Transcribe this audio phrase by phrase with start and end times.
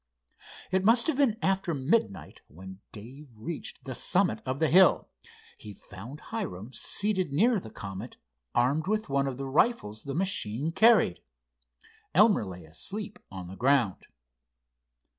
[0.71, 5.09] It must have been after midnight when Dave reached the summit of the hill.
[5.59, 8.17] He found Hiram seated near the Comet,
[8.55, 11.19] armed with one of the rifles the machine carried.
[12.15, 14.07] Elmer lay asleep on the ground.